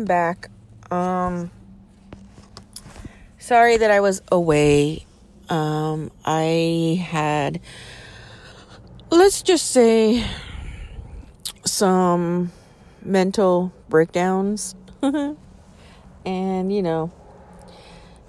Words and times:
I'm 0.00 0.06
back. 0.06 0.48
Um, 0.90 1.50
sorry 3.38 3.76
that 3.76 3.90
I 3.90 4.00
was 4.00 4.22
away. 4.32 5.04
Um, 5.50 6.10
I 6.24 7.06
had, 7.06 7.60
let's 9.10 9.42
just 9.42 9.70
say, 9.70 10.24
some 11.66 12.50
mental 13.02 13.74
breakdowns. 13.90 14.74
and, 15.02 15.36
you 16.72 16.82
know, 16.82 17.12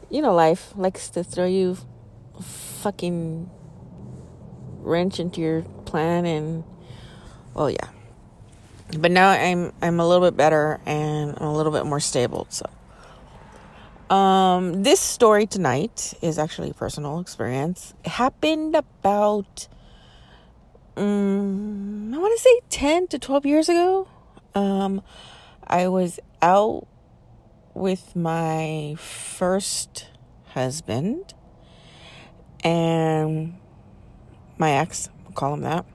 you 0.10 0.22
know, 0.22 0.34
life 0.34 0.74
likes 0.76 1.08
to 1.12 1.24
throw 1.24 1.46
you 1.46 1.78
fucking 2.82 3.50
wrench 4.80 5.22
into 5.22 5.40
your 5.40 5.62
plan 5.86 6.26
and, 6.26 6.66
well, 7.54 7.72
yeah 7.72 7.88
but 9.00 9.12
now 9.12 9.30
I'm 9.30 9.72
I'm 9.82 10.00
a 10.00 10.08
little 10.08 10.28
bit 10.28 10.38
better 10.38 10.80
and 10.86 11.36
I'm 11.38 11.48
a 11.48 11.56
little 11.56 11.72
bit 11.72 11.86
more 11.86 12.00
stable. 12.00 12.48
So, 12.50 12.70
um, 14.14 14.84
this 14.84 15.00
story 15.00 15.48
tonight 15.48 16.14
is 16.22 16.38
actually 16.38 16.72
a 16.72 16.74
personal 16.74 17.20
experience. 17.20 17.94
It 18.04 18.12
happened 18.12 18.76
about 18.76 19.68
um, 20.98 22.14
I 22.14 22.18
want 22.18 22.38
to 22.38 22.42
say 22.42 22.60
ten 22.70 23.08
to 23.08 23.20
twelve 23.20 23.46
years 23.46 23.70
ago. 23.70 24.08
Um, 24.54 25.02
I 25.66 25.88
was 25.88 26.20
out 26.42 26.88
with 27.74 28.16
my 28.16 28.96
first 29.00 30.10
husband 30.48 31.34
and 32.64 33.56
my 34.58 34.72
ex, 34.72 35.10
we'll 35.24 35.34
call 35.34 35.54
him 35.54 35.62
that 35.62 35.86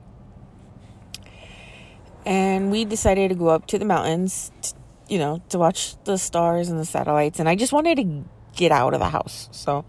and 2.27 2.71
we 2.71 2.83
decided 2.83 3.29
to 3.29 3.35
go 3.35 3.47
up 3.47 3.67
to 3.67 3.79
the 3.79 3.85
mountains, 3.85 4.51
to, 4.61 4.73
you 5.07 5.17
know, 5.17 5.41
to 5.47 5.57
watch 5.57 5.95
the 6.03 6.17
stars 6.17 6.67
and 6.67 6.77
the 6.77 6.83
satellites. 6.83 7.39
And 7.39 7.47
I 7.47 7.55
just 7.55 7.71
wanted 7.71 7.95
to 7.95 8.25
get 8.53 8.73
out 8.73 8.93
of 8.93 8.99
the 8.99 9.07
house. 9.07 9.47
So 9.53 9.85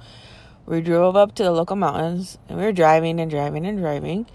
we 0.64 0.80
drove 0.80 1.16
up 1.16 1.34
to 1.34 1.42
the 1.42 1.50
local 1.50 1.74
mountains 1.74 2.38
and 2.48 2.56
we 2.56 2.64
were 2.64 2.70
driving 2.70 3.18
and 3.18 3.28
driving 3.28 3.66
and 3.66 3.78
driving. 3.78 4.26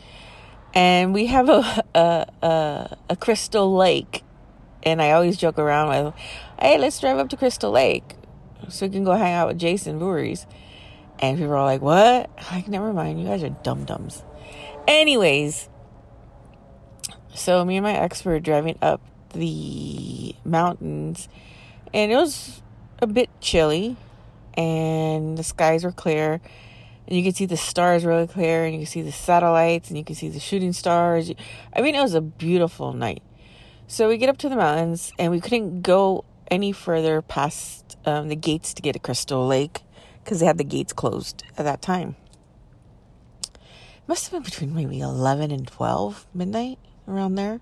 And 0.74 1.14
we 1.14 1.28
have 1.28 1.48
a, 1.48 1.86
a, 1.96 2.28
a, 2.46 2.98
a 3.12 3.16
crystal 3.16 3.74
lake. 3.74 4.22
And 4.84 5.02
I 5.02 5.12
always 5.12 5.38
joke 5.38 5.58
around 5.58 5.88
with, 5.88 6.14
hey, 6.60 6.78
let's 6.78 7.00
drive 7.00 7.18
up 7.18 7.30
to 7.30 7.38
Crystal 7.38 7.72
Lake 7.72 8.16
so 8.68 8.86
we 8.86 8.92
can 8.92 9.06
go 9.06 9.14
hang 9.14 9.32
out 9.32 9.48
with 9.48 9.58
Jason 9.58 9.98
Voorhees. 9.98 10.46
And 11.20 11.38
people 11.38 11.54
are 11.54 11.64
like, 11.64 11.82
what? 11.82 12.30
i 12.38 12.56
Like, 12.56 12.68
never 12.68 12.92
mind. 12.92 13.22
You 13.22 13.28
guys 13.28 13.44
are 13.44 13.50
dum 13.64 13.86
dums. 13.86 14.24
Anyways, 14.86 15.70
so 17.34 17.64
me 17.66 17.78
and 17.78 17.84
my 17.84 17.94
ex 17.94 18.24
were 18.24 18.40
driving 18.40 18.78
up 18.82 19.02
the 19.34 20.36
mountains 20.46 21.28
and 21.94 22.12
it 22.12 22.16
was 22.16 22.62
a 23.02 23.08
bit 23.08 23.30
chilly 23.42 23.98
and 24.56 25.38
the 25.38 25.44
skies 25.44 25.84
were 25.84 25.92
clear 25.92 26.40
and 27.08 27.18
you 27.18 27.24
could 27.24 27.36
see 27.36 27.46
the 27.46 27.58
stars 27.58 28.06
really 28.06 28.28
clear 28.28 28.66
and 28.66 28.74
you 28.74 28.82
could 28.82 28.88
see 28.88 29.02
the 29.02 29.12
satellites 29.12 29.90
and 29.90 29.98
you 29.98 30.04
could 30.04 30.16
see 30.16 30.30
the 30.30 30.40
shooting 30.40 30.72
stars. 30.72 31.32
I 31.76 31.82
mean, 31.82 31.96
it 31.96 32.02
was 32.02 32.14
a 32.14 32.22
beautiful 32.22 32.94
night. 32.94 33.22
So 33.88 34.08
we 34.08 34.18
get 34.18 34.30
up 34.30 34.38
to 34.38 34.50
the 34.50 34.56
mountains 34.56 35.12
and 35.20 35.32
we 35.32 35.42
couldn't 35.42 35.82
go 35.82 36.24
any 36.50 36.72
further 36.72 37.22
past 37.22 37.98
um, 38.06 38.30
the 38.30 38.36
gates 38.36 38.74
to 38.76 38.82
get 38.82 38.94
to 38.94 39.00
Crystal 39.00 39.46
Lake 39.46 39.82
because 40.24 40.40
they 40.40 40.46
had 40.46 40.58
the 40.58 40.64
gates 40.64 40.94
closed 40.94 41.44
at 41.58 41.66
that 41.66 41.82
time. 41.82 42.16
It 43.44 44.08
must 44.08 44.26
have 44.26 44.32
been 44.32 44.44
between 44.44 44.74
maybe 44.74 45.00
11 45.00 45.52
and 45.52 45.68
12 45.68 46.28
midnight 46.34 46.80
around 47.08 47.36
there. 47.36 47.60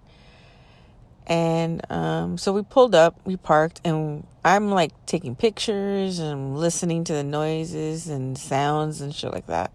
And 1.27 1.81
um, 1.91 2.37
so 2.37 2.51
we 2.51 2.63
pulled 2.63 2.95
up, 2.95 3.19
we 3.25 3.37
parked, 3.37 3.79
and 3.85 4.25
I'm 4.43 4.71
like 4.71 4.91
taking 5.05 5.35
pictures 5.35 6.19
and 6.19 6.57
listening 6.57 7.03
to 7.05 7.13
the 7.13 7.23
noises 7.23 8.07
and 8.07 8.37
sounds 8.37 9.01
and 9.01 9.13
shit 9.13 9.31
like 9.31 9.47
that. 9.47 9.71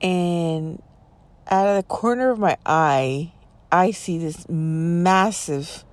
And 0.00 0.82
out 1.50 1.66
of 1.66 1.76
the 1.76 1.82
corner 1.82 2.30
of 2.30 2.38
my 2.38 2.56
eye, 2.64 3.32
I 3.72 3.90
see 3.90 4.18
this 4.18 4.48
massive 4.48 5.84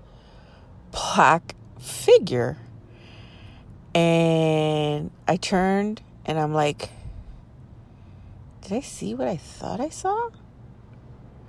black 0.92 1.56
figure. 1.80 2.58
And 3.94 5.12
I 5.28 5.38
turned 5.38 6.02
and 6.26 6.38
I'm 6.38 6.54
like, 6.54 6.90
did 8.62 8.74
I 8.74 8.82
see 8.82 9.14
what 9.16 9.28
I 9.28 9.38
thought 9.38 9.80
I 9.80 9.90
saw? 9.90 10.30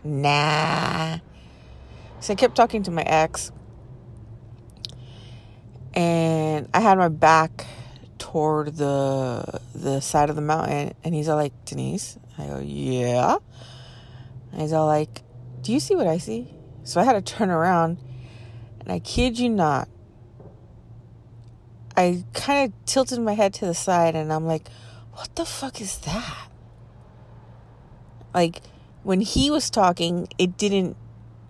Nah. 0.07 1.19
So 2.21 2.33
I 2.33 2.37
kept 2.37 2.55
talking 2.55 2.83
to 2.85 2.91
my 2.91 3.03
ex. 3.03 3.51
and 5.97 6.69
I 6.75 6.81
had 6.81 6.99
my 6.99 7.09
back 7.09 7.67
toward 8.19 8.77
the 8.77 9.61
the 9.75 10.01
side 10.01 10.31
of 10.31 10.37
the 10.37 10.43
mountain. 10.43 10.95
And 11.03 11.15
he's 11.15 11.29
all 11.29 11.37
like 11.37 11.53
denise? 11.65 12.19
I 12.39 12.47
go 12.47 12.59
yeah. 12.59 13.39
And 14.53 14.61
he's 14.61 14.73
all 14.73 14.87
like 14.87 15.23
do 15.63 15.73
you 15.73 15.81
see 15.81 15.97
what 15.97 16.07
i 16.07 16.19
see? 16.19 16.55
So 16.85 17.01
i 17.01 17.05
had 17.05 17.15
to 17.15 17.23
turn 17.23 17.51
around. 17.51 17.99
And 18.81 18.93
i 18.93 18.99
kid 18.99 19.39
you 19.39 19.49
not 19.49 19.89
i 21.97 22.23
kind 22.35 22.71
of 22.71 22.85
tilted 22.85 23.19
my 23.19 23.33
head 23.33 23.55
to 23.55 23.65
the 23.65 23.75
side 23.75 24.15
and 24.15 24.31
i'm 24.31 24.45
like 24.45 24.69
what 25.13 25.35
the 25.35 25.47
fuck 25.47 25.81
is 25.81 25.97
that? 26.01 26.49
Like 28.35 28.61
when 29.07 29.21
he 29.21 29.51
was 29.51 29.71
talking 29.71 30.29
it 30.39 30.57
didn't 30.57 30.97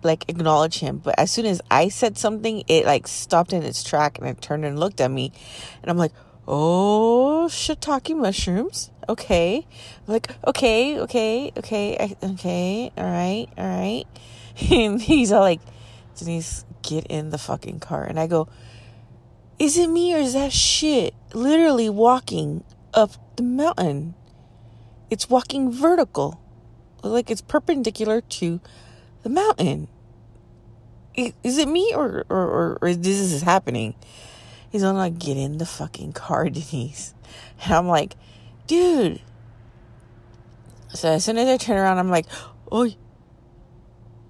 like 0.03 0.23
acknowledge 0.29 0.79
him 0.79 0.97
but 0.97 1.13
as 1.17 1.31
soon 1.31 1.45
as 1.45 1.59
i 1.71 1.89
said 1.89 2.17
something 2.17 2.63
it 2.67 2.85
like 2.85 3.07
stopped 3.07 3.51
in 3.51 3.63
its 3.63 3.83
track 3.83 4.19
and 4.19 4.27
it 4.27 4.41
turned 4.41 4.63
and 4.63 4.79
looked 4.79 5.01
at 5.01 5.09
me 5.09 5.31
and 5.81 5.89
i'm 5.89 5.97
like 5.97 6.11
oh, 6.47 7.47
shiitake 7.49 8.15
mushrooms. 8.15 8.89
Okay. 9.09 9.67
I'm 10.07 10.13
like, 10.13 10.31
okay, 10.45 10.99
okay, 10.99 11.51
okay, 11.57 12.15
okay, 12.23 12.91
all 12.97 13.03
right, 13.03 13.47
all 13.57 13.67
right. 13.67 14.05
And 14.71 14.99
he's 14.99 15.31
all 15.31 15.41
like, 15.41 15.61
Denise, 16.15 16.65
get 16.81 17.05
in 17.07 17.29
the 17.29 17.37
fucking 17.37 17.79
car. 17.79 18.03
And 18.03 18.19
I 18.19 18.25
go, 18.25 18.47
is 19.59 19.77
it 19.77 19.87
me 19.87 20.15
or 20.15 20.17
is 20.17 20.33
that 20.33 20.51
shit 20.51 21.13
literally 21.33 21.91
walking 21.91 22.63
up 22.91 23.11
the 23.35 23.43
mountain? 23.43 24.15
It's 25.11 25.29
walking 25.29 25.71
vertical, 25.71 26.41
like 27.03 27.29
it's 27.29 27.41
perpendicular 27.41 28.21
to 28.21 28.59
the 29.23 29.29
mountain. 29.29 29.87
Is 31.15 31.57
it 31.57 31.67
me 31.67 31.93
or, 31.95 32.25
or, 32.29 32.37
or, 32.37 32.77
or 32.81 32.93
this 32.93 33.19
is 33.19 33.41
happening? 33.41 33.95
He's 34.69 34.83
on 34.83 34.95
like, 34.95 35.17
get 35.17 35.37
in 35.37 35.57
the 35.57 35.65
fucking 35.65 36.13
car, 36.13 36.49
Denise. 36.49 37.13
And 37.63 37.73
I'm 37.73 37.87
like, 37.87 38.15
dude. 38.67 39.21
So 40.89 41.09
as 41.09 41.25
soon 41.25 41.37
as 41.37 41.47
I 41.47 41.57
turn 41.57 41.77
around, 41.77 41.97
I'm 41.97 42.09
like, 42.09 42.25
oi. 42.71 42.95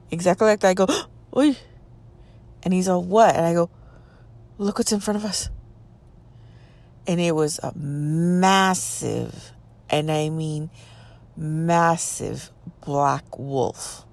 Exactly 0.09 0.47
like 0.47 0.61
that. 0.61 0.69
I 0.69 0.73
go, 0.73 0.87
oi. 1.35 1.57
And 2.63 2.73
he's 2.73 2.87
all, 2.87 3.03
what? 3.03 3.35
And 3.35 3.45
I 3.45 3.53
go, 3.53 3.69
look 4.57 4.77
what's 4.77 4.91
in 4.91 4.99
front 4.99 5.17
of 5.17 5.25
us. 5.25 5.49
And 7.05 7.19
it 7.21 7.33
was 7.33 7.59
a 7.63 7.73
massive, 7.77 9.53
and 9.89 10.11
I 10.11 10.29
mean 10.29 10.69
massive 11.37 12.51
black 12.81 13.37
wolf. 13.37 14.05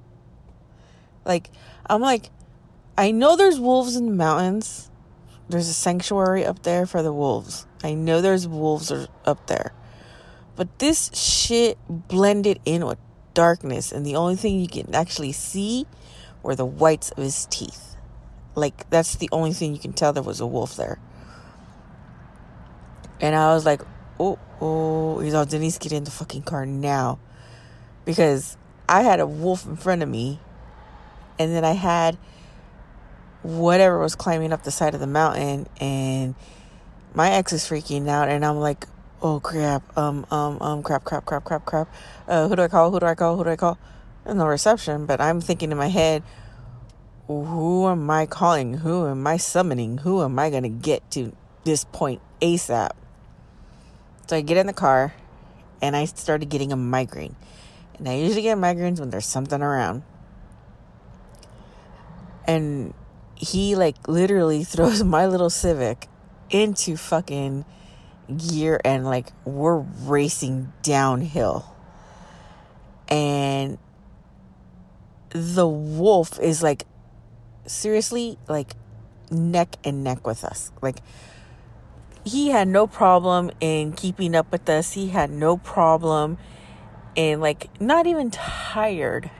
Like, 1.24 1.50
I'm 1.86 2.00
like, 2.00 2.30
I 2.96 3.10
know 3.10 3.36
there's 3.36 3.58
wolves 3.58 3.96
in 3.96 4.06
the 4.06 4.12
mountains 4.12 4.90
there's 5.48 5.68
a 5.68 5.74
sanctuary 5.74 6.44
up 6.44 6.62
there 6.62 6.86
for 6.86 7.02
the 7.02 7.12
wolves. 7.12 7.66
I 7.82 7.94
know 7.94 8.20
there's 8.20 8.48
wolves 8.48 8.90
up 9.24 9.46
there. 9.46 9.72
But 10.56 10.78
this 10.78 11.10
shit 11.12 11.76
blended 11.88 12.60
in 12.64 12.86
with 12.86 12.98
darkness, 13.34 13.92
and 13.92 14.06
the 14.06 14.16
only 14.16 14.36
thing 14.36 14.60
you 14.60 14.68
can 14.68 14.94
actually 14.94 15.32
see 15.32 15.86
were 16.42 16.54
the 16.54 16.64
whites 16.64 17.10
of 17.10 17.18
his 17.22 17.46
teeth. 17.46 17.96
Like, 18.54 18.88
that's 18.88 19.16
the 19.16 19.28
only 19.32 19.52
thing 19.52 19.74
you 19.74 19.80
can 19.80 19.92
tell 19.92 20.12
there 20.12 20.22
was 20.22 20.40
a 20.40 20.46
wolf 20.46 20.76
there. 20.76 20.98
And 23.20 23.34
I 23.34 23.52
was 23.52 23.66
like, 23.66 23.82
oh, 24.18 24.38
oh, 24.60 25.20
he's 25.20 25.34
all, 25.34 25.46
Denise, 25.46 25.78
get 25.78 25.92
in 25.92 26.04
the 26.04 26.10
fucking 26.10 26.42
car 26.42 26.66
now. 26.66 27.18
Because 28.04 28.56
I 28.88 29.02
had 29.02 29.20
a 29.20 29.26
wolf 29.26 29.66
in 29.66 29.76
front 29.76 30.02
of 30.02 30.08
me, 30.08 30.40
and 31.38 31.54
then 31.54 31.64
I 31.64 31.72
had 31.72 32.18
whatever 33.44 33.98
was 33.98 34.14
climbing 34.14 34.52
up 34.52 34.62
the 34.62 34.70
side 34.70 34.94
of 34.94 35.00
the 35.00 35.06
mountain 35.06 35.66
and 35.78 36.34
my 37.14 37.30
ex 37.30 37.52
is 37.52 37.62
freaking 37.62 38.08
out 38.08 38.28
and 38.28 38.44
I'm 38.44 38.56
like, 38.56 38.86
oh 39.20 39.38
crap, 39.38 39.96
um, 39.98 40.26
um, 40.30 40.60
um, 40.62 40.82
crap, 40.82 41.04
crap, 41.04 41.26
crap, 41.26 41.44
crap, 41.44 41.64
crap. 41.66 41.88
Uh, 42.26 42.48
who 42.48 42.56
do 42.56 42.62
I 42.62 42.68
call? 42.68 42.90
Who 42.90 42.98
do 42.98 43.06
I 43.06 43.14
call? 43.14 43.36
Who 43.36 43.44
do 43.44 43.50
I 43.50 43.56
call? 43.56 43.78
And 44.24 44.38
no 44.38 44.46
reception, 44.46 45.04
but 45.04 45.20
I'm 45.20 45.42
thinking 45.42 45.70
in 45.70 45.76
my 45.76 45.88
head, 45.88 46.22
who 47.26 47.86
am 47.86 48.08
I 48.10 48.24
calling? 48.24 48.78
Who 48.78 49.06
am 49.06 49.26
I 49.26 49.36
summoning? 49.36 49.98
Who 49.98 50.22
am 50.22 50.38
I 50.38 50.48
gonna 50.48 50.70
get 50.70 51.10
to 51.12 51.36
this 51.64 51.84
point 51.84 52.22
ASAP? 52.40 52.92
So 54.26 54.36
I 54.36 54.40
get 54.40 54.56
in 54.56 54.66
the 54.66 54.72
car 54.72 55.14
and 55.82 55.94
I 55.94 56.06
started 56.06 56.48
getting 56.48 56.72
a 56.72 56.76
migraine. 56.76 57.36
And 57.98 58.08
I 58.08 58.14
usually 58.14 58.42
get 58.42 58.58
migraines 58.58 58.98
when 58.98 59.10
there's 59.10 59.26
something 59.26 59.60
around. 59.60 60.02
And 62.46 62.94
he 63.34 63.76
like 63.76 64.08
literally 64.08 64.64
throws 64.64 65.02
my 65.04 65.26
little 65.26 65.50
Civic 65.50 66.08
into 66.50 66.96
fucking 66.96 67.64
gear 68.36 68.80
and 68.84 69.04
like 69.04 69.32
we're 69.44 69.78
racing 69.78 70.72
downhill. 70.82 71.74
And 73.08 73.78
the 75.30 75.68
wolf 75.68 76.40
is 76.40 76.62
like 76.62 76.86
seriously 77.66 78.38
like 78.48 78.74
neck 79.30 79.76
and 79.84 80.02
neck 80.02 80.26
with 80.26 80.44
us. 80.44 80.72
Like 80.80 80.98
he 82.24 82.48
had 82.48 82.68
no 82.68 82.86
problem 82.86 83.50
in 83.60 83.92
keeping 83.92 84.34
up 84.34 84.50
with 84.50 84.68
us. 84.68 84.92
He 84.92 85.08
had 85.08 85.30
no 85.30 85.56
problem 85.56 86.38
and 87.16 87.40
like 87.40 87.68
not 87.80 88.06
even 88.06 88.30
tired. 88.30 89.30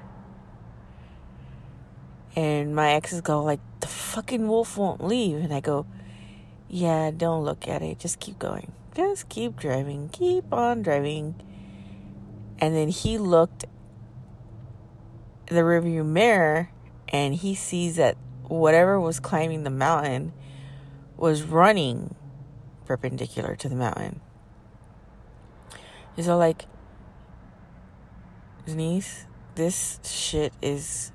And 2.37 2.75
my 2.75 2.93
exes 2.93 3.21
go 3.21 3.43
like 3.43 3.61
the 3.81 3.87
fucking 3.87 4.49
wolf 4.49 4.77
won't 4.77 5.03
leave. 5.03 5.39
And 5.39 5.53
I 5.53 5.61
go, 5.61 5.87
yeah, 6.69 7.11
don't 7.11 7.45
look 7.45 7.67
at 7.67 7.81
it. 7.81 7.99
Just 7.99 8.21
keep 8.21 8.39
going. 8.39 8.73
Just 8.95 9.29
keep 9.29 9.57
driving. 9.57 10.11
Keep 10.11 10.53
on 10.53 10.83
driving. 10.83 11.37
And 12.59 12.75
then 12.75 12.89
he 12.89 13.19
looked 13.19 13.65
the 15.47 15.57
rearview 15.57 16.05
mirror 16.05 16.71
and 17.09 17.35
he 17.35 17.55
sees 17.55 17.97
that 17.97 18.17
whatever 18.45 19.01
was 19.01 19.21
climbing 19.21 19.65
the 19.65 19.71
mountain 19.71 20.33
was 21.17 21.43
running 21.43 22.15
perpendicular 22.87 23.57
to 23.57 23.69
the 23.69 23.77
mountain. 23.77 24.21
He's 26.17 26.29
all 26.29 26.39
like, 26.39 26.67
Denise, 28.67 29.27
this 29.55 30.01
shit 30.05 30.53
is 30.63 31.13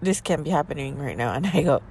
this 0.00 0.20
can't 0.20 0.44
be 0.44 0.50
happening 0.50 0.98
right 0.98 1.16
now. 1.16 1.32
And 1.34 1.46
I 1.46 1.62
go, 1.62 1.82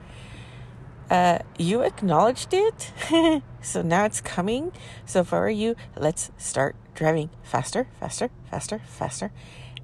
uh, 1.09 1.39
you 1.57 1.81
acknowledged 1.81 2.53
it. 2.53 2.91
so 3.61 3.81
now 3.81 4.05
it's 4.05 4.21
coming. 4.21 4.71
So 5.05 5.21
if 5.21 5.33
I 5.33 5.39
were 5.39 5.49
you, 5.49 5.75
let's 5.97 6.31
start 6.37 6.75
driving 6.95 7.29
faster, 7.41 7.87
faster, 7.99 8.29
faster, 8.49 8.81
faster. 8.85 9.31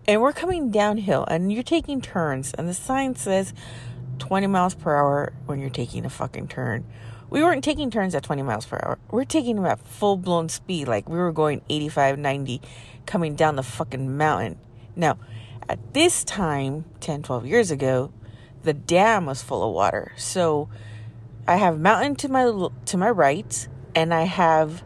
And 0.08 0.22
we're 0.22 0.34
coming 0.34 0.72
downhill 0.72 1.26
and 1.28 1.52
you're 1.52 1.64
taking 1.64 2.02
turns. 2.02 2.54
And 2.54 2.68
the 2.68 2.74
sign 2.74 3.16
says 3.16 3.54
20 4.20 4.48
miles 4.48 4.76
per 4.76 4.96
hour 4.96 5.34
when 5.46 5.60
you're 5.60 5.70
taking 5.70 6.06
a 6.06 6.10
fucking 6.10 6.48
turn. 6.48 6.86
We 7.30 7.44
weren't 7.44 7.64
taking 7.64 7.92
turns 7.92 8.16
at 8.16 8.24
20 8.24 8.42
miles 8.42 8.66
per 8.66 8.80
hour. 8.84 8.98
We're 9.12 9.26
taking 9.26 9.58
them 9.58 9.66
at 9.66 9.80
full 9.80 10.18
blown 10.18 10.50
speed. 10.50 10.88
Like 10.88 11.08
we 11.08 11.18
were 11.18 11.32
going 11.32 11.62
85, 11.70 12.18
90 12.18 12.62
coming 13.06 13.36
down 13.36 13.56
the 13.56 13.64
fucking 13.64 14.18
mountain. 14.18 14.58
Now, 14.96 15.18
at 15.68 15.94
this 15.94 16.24
time, 16.24 16.86
10, 17.00 17.24
12 17.24 17.46
years 17.46 17.70
ago, 17.70 18.12
the 18.64 18.74
dam 18.74 19.28
was 19.28 19.44
full 19.44 19.68
of 19.68 19.74
water. 19.74 20.12
So 20.18 20.70
I 21.48 21.58
have 21.58 21.80
mountain 21.80 22.16
to 22.18 22.30
my 22.30 22.70
to 22.86 22.98
my 22.98 23.10
right 23.10 23.68
and 23.96 24.14
I 24.14 24.24
have 24.24 24.84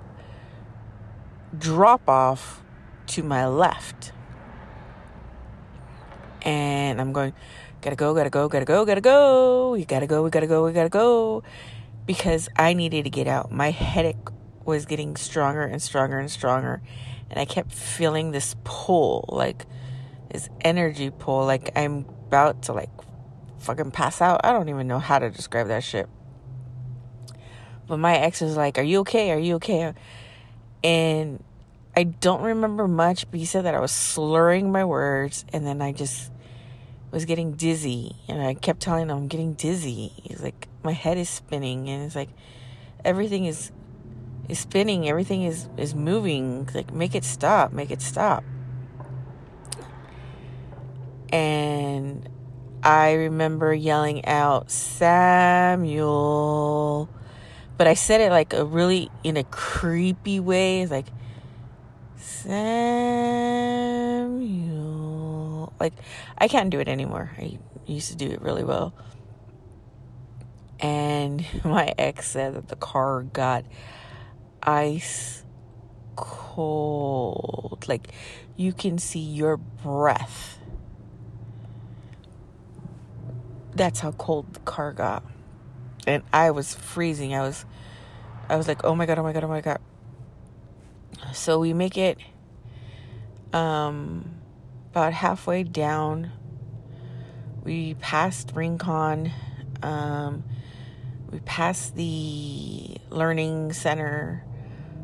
drop 1.58 2.08
off 2.10 2.62
to 3.08 3.24
my 3.24 3.48
left. 3.48 4.12
And 6.42 7.00
I'm 7.00 7.14
going 7.14 7.34
gotta 7.82 7.96
go, 7.96 8.14
gotta 8.14 8.30
go, 8.30 8.48
gotta 8.48 8.66
go, 8.66 8.86
gotta 8.86 9.02
go. 9.02 9.72
We 9.72 9.86
gotta 9.86 10.08
go, 10.08 10.24
we 10.24 10.30
gotta 10.30 10.48
go, 10.48 10.66
we 10.66 10.74
gotta 10.74 10.90
go. 10.90 11.44
Because 12.06 12.50
I 12.56 12.74
needed 12.74 13.04
to 13.04 13.10
get 13.10 13.28
out. 13.28 13.52
My 13.52 13.72
headache 13.72 14.18
was 14.66 14.86
getting 14.86 15.16
stronger 15.16 15.64
and 15.64 15.82
stronger 15.82 16.20
and 16.20 16.30
stronger. 16.30 16.82
And 17.30 17.40
I 17.40 17.46
kept 17.46 17.72
feeling 17.72 18.32
this 18.32 18.56
pull, 18.64 19.26
like 19.30 19.66
this 20.32 20.50
energy 20.62 21.10
pull, 21.10 21.46
like 21.46 21.72
I'm 21.76 22.06
about 22.28 22.64
to 22.64 22.74
like 22.74 22.90
fucking 23.60 23.92
pass 23.92 24.22
out. 24.22 24.42
I 24.44 24.52
don't 24.52 24.70
even 24.70 24.88
know 24.88 25.00
how 25.00 25.20
to 25.20 25.30
describe 25.30 25.68
that 25.68 25.84
shit. 25.84 26.10
But 27.88 27.98
my 27.98 28.18
ex 28.18 28.42
was 28.42 28.58
like, 28.58 28.78
Are 28.78 28.84
you 28.84 29.00
okay? 29.00 29.32
Are 29.32 29.40
you 29.40 29.56
okay? 29.56 29.94
And 30.84 31.44
I 31.96 32.04
don't 32.04 32.42
remember 32.42 32.88
much, 32.88 33.30
but 33.30 33.40
he 33.40 33.46
said 33.46 33.66
that 33.66 33.76
I 33.76 33.80
was 33.80 33.92
slurring 33.92 34.72
my 34.72 34.84
words 34.84 35.46
and 35.54 35.66
then 35.66 35.82
I 35.82 35.92
just 35.92 36.32
was 37.14 37.24
getting 37.26 37.54
dizzy. 37.54 38.18
And 38.28 38.42
I 38.42 38.54
kept 38.54 38.82
telling 38.82 39.10
him 39.10 39.16
I'm 39.16 39.28
getting 39.28 39.54
dizzy. 39.54 40.12
He's 40.24 40.42
like, 40.42 40.68
My 40.84 40.92
head 40.92 41.18
is 41.18 41.30
spinning. 41.30 41.88
And 41.90 42.04
it's 42.04 42.16
like, 42.16 42.30
everything 43.06 43.46
is 43.46 43.72
is 44.50 44.60
spinning 44.60 45.08
everything 45.08 45.44
is 45.44 45.70
is 45.78 45.96
moving 45.96 46.68
like 46.74 46.94
make 46.94 47.16
it 47.16 47.24
stop 47.24 47.72
make 47.72 47.90
it 47.92 48.02
stop 48.02 48.44
and 51.34 52.30
I 52.84 53.14
remember 53.14 53.74
yelling 53.74 54.26
out, 54.26 54.70
Samuel. 54.70 55.90
but 57.78 57.88
I 57.88 57.94
said 57.96 58.20
it 58.20 58.30
like 58.30 58.54
a 58.54 58.66
really 58.66 59.10
in 59.24 59.38
a 59.38 59.44
creepy 59.46 60.42
way, 60.42 60.86
like 60.86 61.08
Samuel. 62.18 62.54
Like 65.80 65.94
I 66.38 66.48
can't 66.48 66.70
do 66.70 66.80
it 66.80 66.88
anymore. 66.88 67.32
I 67.38 67.60
used 67.86 68.10
to 68.10 68.18
do 68.18 68.30
it 68.30 68.42
really 68.42 68.64
well. 68.64 68.94
And 70.80 71.46
my 71.64 71.94
ex 71.98 72.30
said 72.32 72.56
that 72.56 72.68
the 72.68 72.76
car 72.76 73.24
got 73.24 73.66
ice 74.62 75.44
cold. 76.16 77.86
Like 77.88 78.12
you 78.56 78.74
can 78.74 78.98
see 78.98 79.20
your 79.20 79.58
breath. 79.58 80.60
That's 83.76 84.00
how 84.00 84.12
cold 84.12 84.54
the 84.54 84.60
car 84.60 84.94
got. 84.94 85.24
And 86.06 86.24
I 86.32 86.52
was 86.52 86.76
freezing. 86.76 87.34
I 87.34 87.42
was 87.42 87.66
I 88.50 88.56
was 88.56 88.68
like, 88.68 88.84
"Oh 88.84 88.94
my 88.94 89.06
god, 89.06 89.18
oh 89.20 89.24
my 89.24 89.34
god, 89.34 89.44
oh 89.44 89.48
my 89.48 89.62
god." 89.62 89.80
So 91.34 91.60
we 91.60 91.74
make 91.74 91.98
it 91.98 92.18
um 93.54 94.26
about 94.94 95.14
halfway 95.14 95.64
down. 95.64 96.32
We 97.64 97.96
passed 97.96 98.52
Rincon. 98.54 99.32
Um 99.82 100.44
we 101.32 101.40
passed 101.40 101.96
the 101.96 102.98
learning 103.10 103.74
center 103.74 104.44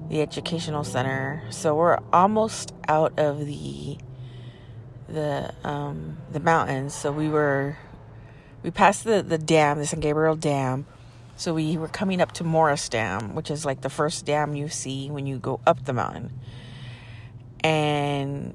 the 0.10 0.22
educational 0.22 0.84
center. 0.84 1.44
So 1.52 1.76
we're 1.76 2.00
almost 2.12 2.74
out 2.88 3.18
of 3.18 3.46
the 3.46 3.98
the 5.08 5.54
um, 5.64 6.18
the 6.32 6.40
mountains. 6.40 6.94
So 6.94 7.12
we 7.12 7.30
were 7.30 7.78
we 8.64 8.72
passed 8.72 9.04
the 9.06 9.22
the 9.22 9.38
dam, 9.38 9.78
the 9.78 9.86
San 9.86 10.00
Gabriel 10.00 10.36
Dam. 10.36 10.86
So 11.36 11.54
we 11.54 11.78
were 11.78 11.88
coming 11.88 12.20
up 12.20 12.34
to 12.34 12.44
Morris 12.44 12.90
Dam, 12.90 13.34
which 13.34 13.50
is 13.50 13.64
like 13.64 13.82
the 13.82 13.90
first 13.90 14.26
dam 14.26 14.56
you 14.56 14.68
see 14.68 15.10
when 15.10 15.26
you 15.26 15.38
go 15.38 15.62
up 15.66 15.86
the 15.86 15.94
mountain. 15.94 16.34
And 17.64 18.54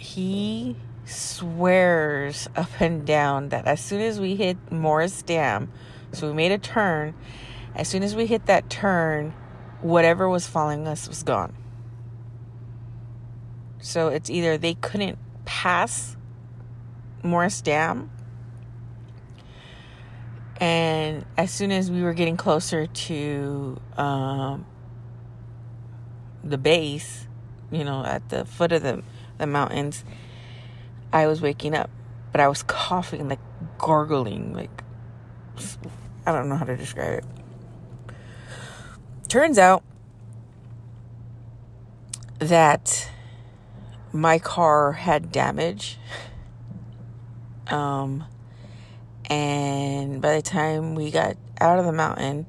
he 0.00 0.76
swears 1.04 2.48
up 2.56 2.80
and 2.80 3.06
down 3.06 3.50
that 3.50 3.66
as 3.66 3.80
soon 3.80 4.00
as 4.00 4.18
we 4.18 4.34
hit 4.34 4.56
Morris 4.72 5.22
Dam, 5.22 5.70
so 6.12 6.28
we 6.28 6.32
made 6.32 6.52
a 6.52 6.58
turn, 6.58 7.14
as 7.74 7.86
soon 7.86 8.02
as 8.02 8.16
we 8.16 8.24
hit 8.24 8.46
that 8.46 8.70
turn, 8.70 9.34
whatever 9.82 10.26
was 10.26 10.46
following 10.46 10.88
us 10.88 11.06
was 11.06 11.22
gone. 11.22 11.54
So 13.80 14.08
it's 14.08 14.30
either 14.30 14.56
they 14.56 14.72
couldn't 14.74 15.18
pass 15.44 16.16
Morris 17.22 17.60
Dam, 17.60 18.10
and 20.56 21.26
as 21.36 21.50
soon 21.50 21.72
as 21.72 21.90
we 21.90 22.02
were 22.02 22.14
getting 22.14 22.38
closer 22.38 22.86
to 22.86 23.78
um, 23.98 24.64
the 26.42 26.56
base, 26.56 27.26
you 27.70 27.84
know, 27.84 28.02
at 28.02 28.30
the 28.30 28.46
foot 28.46 28.72
of 28.72 28.82
the, 28.82 29.02
the 29.40 29.46
mountains, 29.46 30.04
I 31.12 31.26
was 31.26 31.40
waking 31.40 31.74
up, 31.74 31.90
but 32.32 32.40
I 32.40 32.48
was 32.48 32.62
coughing, 32.62 33.28
like 33.28 33.40
gargling, 33.78 34.54
like 34.54 34.84
I 36.26 36.32
don't 36.32 36.48
know 36.48 36.56
how 36.56 36.64
to 36.64 36.76
describe 36.76 37.18
it 37.18 37.24
turns 39.30 39.58
out 39.58 39.84
that 42.40 43.08
my 44.12 44.40
car 44.40 44.92
had 44.92 45.30
damage. 45.30 45.98
Um, 47.68 48.24
and 49.26 50.20
by 50.20 50.34
the 50.34 50.42
time 50.42 50.96
we 50.96 51.12
got 51.12 51.36
out 51.60 51.78
of 51.78 51.84
the 51.84 51.92
mountain, 51.92 52.44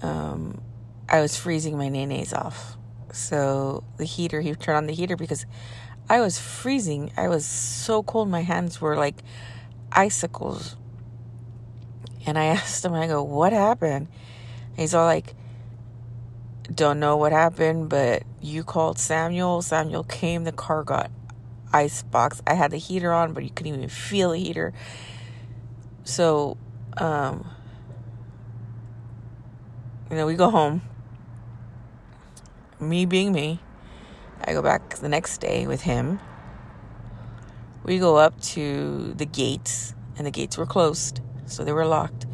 um, 0.00 0.62
I 1.06 1.20
was 1.20 1.36
freezing 1.36 1.76
my 1.76 1.90
nays 1.90 2.32
off. 2.32 2.78
So 3.12 3.84
the 3.98 4.06
heater, 4.06 4.40
he 4.40 4.54
turned 4.54 4.78
on 4.78 4.86
the 4.86 4.94
heater 4.94 5.16
because 5.16 5.44
I 6.08 6.20
was 6.20 6.38
freezing. 6.38 7.12
I 7.16 7.28
was 7.28 7.46
so 7.46 8.02
cold. 8.02 8.28
My 8.28 8.42
hands 8.42 8.80
were 8.80 8.96
like 8.96 9.16
icicles. 9.90 10.76
And 12.26 12.38
I 12.38 12.44
asked 12.56 12.84
him, 12.84 12.94
I 12.94 13.06
go, 13.06 13.22
what 13.22 13.52
happened? 13.52 14.08
he's 14.76 14.92
all 14.92 15.06
like, 15.06 15.34
don't 16.72 16.98
know 16.98 17.16
what 17.16 17.32
happened, 17.32 17.88
but 17.88 18.24
you 18.40 18.64
called 18.64 18.98
Samuel. 18.98 19.62
Samuel 19.62 20.04
came. 20.04 20.44
The 20.44 20.52
car 20.52 20.82
got 20.82 21.10
ice 21.72 22.02
box. 22.02 22.42
I 22.46 22.54
had 22.54 22.70
the 22.70 22.76
heater 22.78 23.12
on, 23.12 23.32
but 23.32 23.44
you 23.44 23.50
couldn't 23.50 23.74
even 23.74 23.88
feel 23.88 24.30
the 24.30 24.38
heater. 24.38 24.72
So, 26.04 26.56
um, 26.96 27.48
you 30.10 30.16
know, 30.16 30.26
we 30.26 30.34
go 30.34 30.50
home. 30.50 30.82
Me 32.80 33.06
being 33.06 33.32
me, 33.32 33.60
I 34.44 34.52
go 34.52 34.62
back 34.62 34.96
the 34.96 35.08
next 35.08 35.38
day 35.38 35.66
with 35.66 35.82
him. 35.82 36.20
We 37.84 37.98
go 37.98 38.16
up 38.16 38.40
to 38.40 39.14
the 39.14 39.26
gates, 39.26 39.94
and 40.16 40.26
the 40.26 40.30
gates 40.30 40.56
were 40.56 40.66
closed, 40.66 41.20
so 41.46 41.64
they 41.64 41.72
were 41.72 41.86
locked. 41.86 42.26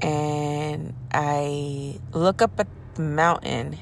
And 0.00 0.94
I 1.12 1.98
look 2.12 2.42
up 2.42 2.58
at 2.58 2.68
the 2.94 3.02
mountain 3.02 3.78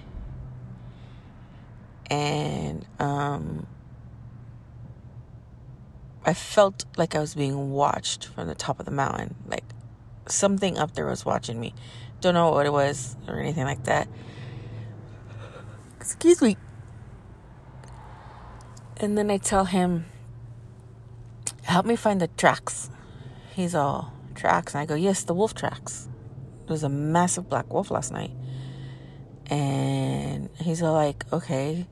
and 2.12 2.85
um, 2.99 3.66
I 6.26 6.35
felt 6.35 6.85
like 6.99 7.14
I 7.14 7.21
was 7.21 7.35
being 7.35 7.71
watched 7.71 8.26
from 8.26 8.49
the 8.49 8.54
top 8.54 8.78
of 8.78 8.85
the 8.85 8.92
mountain. 8.92 9.35
Like 9.47 9.64
something 10.28 10.78
up 10.78 10.92
there 10.92 11.06
was 11.06 11.25
watching 11.25 11.59
me. 11.59 11.75
Don't 12.21 12.35
know 12.35 12.50
what 12.50 12.66
it 12.66 12.73
was 12.73 13.16
or 13.26 13.40
anything 13.40 13.64
like 13.64 13.85
that. 13.85 14.09
Excuse 16.00 16.42
me. 16.42 16.59
And 19.02 19.18
then 19.18 19.32
I 19.32 19.38
tell 19.38 19.64
him, 19.64 20.06
help 21.64 21.85
me 21.85 21.97
find 21.97 22.21
the 22.21 22.28
tracks. 22.28 22.88
He's 23.52 23.75
all, 23.75 24.12
tracks. 24.37 24.75
And 24.75 24.80
I 24.80 24.87
go, 24.87 24.94
yes, 24.94 25.25
the 25.25 25.35
wolf 25.35 25.54
tracks. 25.54 26.09
There 26.66 26.75
was 26.75 26.85
a 26.85 26.88
massive 26.88 27.49
black 27.49 27.73
wolf 27.73 27.90
last 27.90 28.12
night. 28.12 28.30
And 29.50 30.50
he's 30.61 30.82
like, 30.82 31.25
okay, 31.32 31.88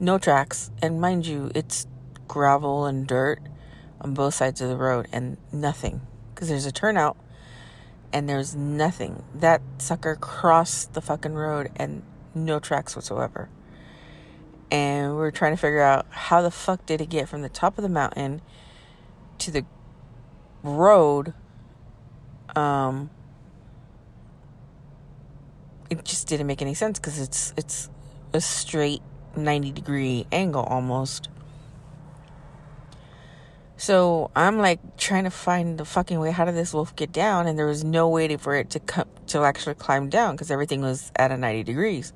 no 0.00 0.16
tracks. 0.16 0.70
And 0.80 0.98
mind 0.98 1.26
you, 1.26 1.52
it's 1.54 1.86
gravel 2.26 2.86
and 2.86 3.06
dirt 3.06 3.40
on 4.00 4.14
both 4.14 4.32
sides 4.32 4.62
of 4.62 4.70
the 4.70 4.78
road 4.78 5.08
and 5.12 5.36
nothing. 5.52 6.00
Because 6.34 6.48
there's 6.48 6.64
a 6.64 6.72
turnout 6.72 7.18
and 8.14 8.26
there's 8.26 8.56
nothing. 8.56 9.22
That 9.34 9.60
sucker 9.76 10.16
crossed 10.16 10.94
the 10.94 11.02
fucking 11.02 11.34
road 11.34 11.70
and 11.76 12.02
no 12.34 12.58
tracks 12.58 12.96
whatsoever. 12.96 13.50
And 14.70 15.16
we 15.16 15.22
are 15.22 15.30
trying 15.30 15.52
to 15.52 15.56
figure 15.56 15.82
out 15.82 16.06
how 16.10 16.42
the 16.42 16.50
fuck 16.50 16.84
did 16.86 17.00
it 17.00 17.08
get 17.08 17.28
from 17.28 17.42
the 17.42 17.48
top 17.48 17.78
of 17.78 17.82
the 17.82 17.88
mountain 17.88 18.42
to 19.38 19.50
the 19.50 19.64
road 20.62 21.34
um 22.56 23.10
it 25.90 26.04
just 26.04 26.26
didn't 26.26 26.46
make 26.46 26.62
any 26.62 26.74
sense 26.74 26.98
because 26.98 27.20
it's 27.20 27.54
it's 27.56 27.88
a 28.32 28.40
straight 28.40 29.02
90 29.36 29.72
degree 29.72 30.26
angle 30.32 30.62
almost. 30.62 31.28
So 33.76 34.30
I'm 34.34 34.58
like 34.58 34.96
trying 34.96 35.24
to 35.24 35.30
find 35.30 35.78
the 35.78 35.84
fucking 35.84 36.18
way. 36.18 36.30
How 36.30 36.46
did 36.46 36.54
this 36.54 36.72
wolf 36.72 36.96
get 36.96 37.12
down? 37.12 37.46
And 37.46 37.58
there 37.58 37.66
was 37.66 37.84
no 37.84 38.08
way 38.08 38.26
to, 38.28 38.38
for 38.38 38.54
it 38.54 38.70
to 38.70 38.80
come 38.80 39.08
to 39.28 39.42
actually 39.42 39.74
climb 39.74 40.08
down 40.08 40.34
because 40.34 40.50
everything 40.50 40.80
was 40.80 41.12
at 41.16 41.30
a 41.30 41.36
90 41.36 41.64
degrees. 41.64 42.12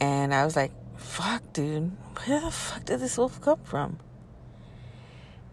And 0.00 0.32
I 0.32 0.44
was 0.44 0.54
like, 0.54 0.70
"Fuck, 0.96 1.52
dude, 1.52 1.92
where 2.24 2.40
the 2.40 2.50
fuck 2.50 2.84
did 2.84 3.00
this 3.00 3.18
wolf 3.18 3.40
come 3.40 3.60
from?" 3.64 3.98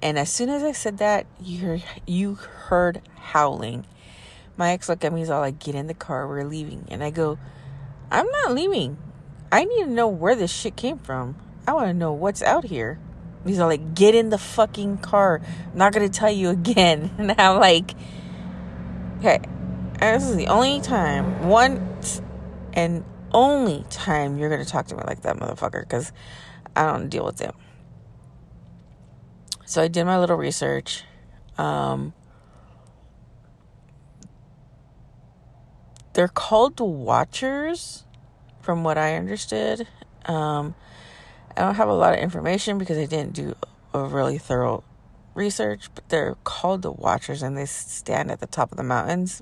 And 0.02 0.18
as 0.20 0.30
soon 0.30 0.50
as 0.50 0.64
I 0.64 0.74
said 0.74 0.98
that, 0.98 1.26
you 1.40 1.60
heard, 1.60 1.84
you 2.06 2.36
heard 2.36 3.02
howling 3.16 3.86
my 4.58 4.72
ex 4.72 4.88
looked 4.88 5.04
at 5.04 5.12
me, 5.12 5.22
he's 5.22 5.30
all 5.30 5.42
like, 5.42 5.60
get 5.60 5.76
in 5.76 5.88
the 5.88 5.94
car, 5.94 6.28
we're 6.28 6.44
leaving. 6.44 6.86
And 6.90 7.04
I 7.04 7.10
go, 7.10 7.38
I'm 8.12 8.28
not 8.28 8.54
leaving. 8.54 8.98
I 9.52 9.66
need 9.66 9.84
to 9.84 9.90
know 9.90 10.08
where 10.08 10.36
this 10.36 10.52
shit 10.52 10.76
came 10.76 11.00
from. 11.00 11.36
I 11.68 11.74
want 11.74 11.88
to 11.88 11.94
know 11.94 12.14
what's 12.14 12.42
out 12.42 12.66
here. 12.66 13.00
He's 13.46 13.60
all 13.60 13.68
like, 13.68 13.96
get 13.96 14.16
in 14.16 14.30
the 14.30 14.38
fucking 14.38 15.00
car. 15.00 15.42
I'm 15.72 15.78
not 15.78 15.94
going 15.94 16.10
to 16.10 16.20
tell 16.20 16.32
you 16.32 16.50
again. 16.52 17.12
And 17.18 17.34
I'm 17.40 17.60
like, 17.60 17.94
okay, 19.20 19.40
this 20.00 20.24
is 20.24 20.36
the 20.36 20.48
only 20.48 20.82
time, 20.82 21.48
one 21.48 21.90
and 22.74 23.04
only 23.34 23.86
time 23.90 24.38
you're 24.38 24.50
going 24.50 24.64
to 24.64 24.70
talk 24.70 24.88
to 24.88 24.96
me 24.96 25.04
like 25.06 25.22
that, 25.22 25.38
motherfucker, 25.38 25.82
because 25.82 26.12
I 26.76 26.86
don't 26.86 27.10
deal 27.10 27.26
with 27.26 27.38
them. 27.38 27.56
So 29.66 29.82
I 29.82 29.88
did 29.88 30.06
my 30.06 30.20
little 30.20 30.38
research. 30.38 31.04
Um, 31.58 32.14
they're 36.14 36.28
called 36.28 36.80
watchers 36.80 38.06
from 38.62 38.84
what 38.84 38.98
i 38.98 39.16
understood 39.16 39.88
um, 40.26 40.74
i 41.58 41.62
don't 41.62 41.76
have 41.76 41.90
a 41.90 41.94
lot 41.94 42.14
of 42.14 42.20
information 42.20 42.78
because 42.78 42.98
i 42.98 43.06
didn't 43.06 43.34
do 43.34 43.56
a 43.94 44.04
really 44.06 44.38
thorough 44.38 44.84
research 45.34 45.90
but 45.96 46.08
they're 46.10 46.36
called 46.44 46.82
the 46.84 46.92
watchers 46.92 47.42
and 47.42 47.58
they 47.58 47.66
stand 47.66 48.32
at 48.32 48.40
the 48.40 48.48
top 48.48 48.72
of 48.72 48.78
the 48.78 48.84
mountains 48.84 49.42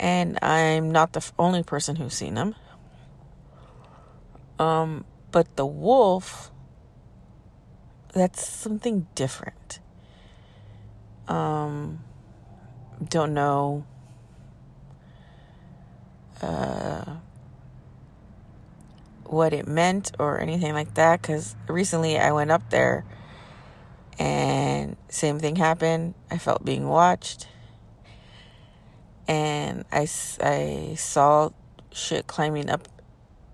And 0.00 0.38
I'm 0.42 0.90
not 0.90 1.12
the 1.12 1.30
only 1.38 1.62
person 1.62 1.96
who's 1.96 2.14
seen 2.14 2.34
them. 2.34 2.54
Um, 4.58 5.04
but 5.30 5.56
the 5.56 5.66
wolf, 5.66 6.50
that's 8.14 8.46
something 8.46 9.06
different. 9.14 9.78
Um, 11.28 12.02
don't 13.10 13.34
know. 13.34 13.84
Uh, 16.40 17.16
what 19.24 19.52
it 19.52 19.68
meant 19.68 20.12
or 20.18 20.40
anything 20.40 20.72
like 20.72 20.94
that 20.94 21.20
because 21.20 21.54
recently 21.68 22.18
I 22.18 22.32
went 22.32 22.50
up 22.50 22.70
there 22.70 23.04
and 24.18 24.96
same 25.10 25.38
thing 25.38 25.56
happened. 25.56 26.14
I 26.30 26.38
felt 26.38 26.64
being 26.64 26.88
watched 26.88 27.46
and 29.30 29.84
I, 29.92 30.08
I 30.40 30.94
saw 30.96 31.50
shit 31.92 32.26
climbing 32.26 32.68
up 32.68 32.88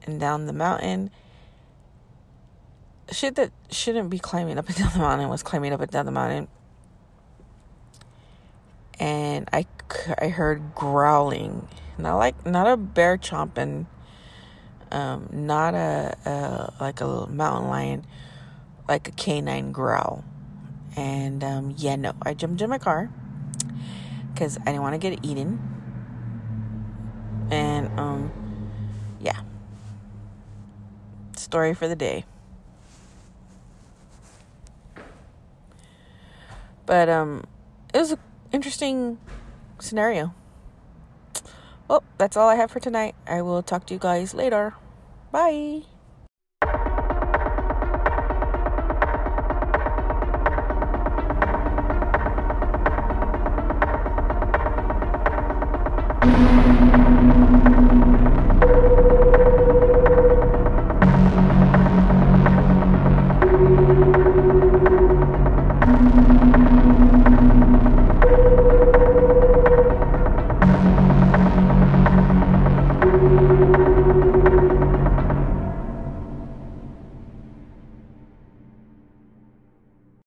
and 0.04 0.18
down 0.18 0.46
the 0.46 0.54
mountain. 0.54 1.10
Shit 3.12 3.34
that 3.34 3.52
shouldn't 3.70 4.08
be 4.08 4.18
climbing 4.18 4.56
up 4.56 4.66
and 4.68 4.76
down 4.78 4.92
the 4.94 5.00
mountain 5.00 5.28
was 5.28 5.42
climbing 5.42 5.74
up 5.74 5.80
and 5.82 5.90
down 5.90 6.06
the 6.06 6.12
mountain. 6.12 6.48
And 8.98 9.50
I, 9.52 9.66
I 10.18 10.28
heard 10.28 10.74
growling. 10.74 11.68
Not 11.98 12.16
like, 12.16 12.46
not 12.46 12.66
a 12.66 12.78
bear 12.78 13.18
chomping 13.18 13.84
um, 14.90 15.28
not 15.30 15.74
a, 15.74 16.16
a, 16.24 16.72
like 16.80 17.02
a 17.02 17.26
mountain 17.26 17.68
lion, 17.68 18.06
like 18.88 19.08
a 19.08 19.10
canine 19.10 19.72
growl. 19.72 20.24
And 20.96 21.44
um, 21.44 21.74
yeah, 21.76 21.96
no, 21.96 22.14
I 22.22 22.32
jumped 22.32 22.62
in 22.62 22.70
my 22.70 22.78
car 22.78 23.10
because 24.36 24.58
I 24.58 24.64
didn't 24.66 24.82
want 24.82 24.92
to 24.92 24.98
get 24.98 25.24
eaten. 25.24 25.58
And 27.50 27.88
um, 27.98 28.30
yeah, 29.18 29.40
story 31.36 31.72
for 31.72 31.88
the 31.88 31.96
day. 31.96 32.26
But 36.84 37.08
um, 37.08 37.44
it 37.94 37.98
was 37.98 38.12
an 38.12 38.18
interesting 38.52 39.18
scenario. 39.80 40.34
Well, 41.88 42.04
that's 42.18 42.36
all 42.36 42.48
I 42.48 42.56
have 42.56 42.70
for 42.70 42.80
tonight. 42.80 43.14
I 43.26 43.40
will 43.40 43.62
talk 43.62 43.86
to 43.86 43.94
you 43.94 44.00
guys 44.00 44.34
later. 44.34 44.74
Bye. 45.32 45.95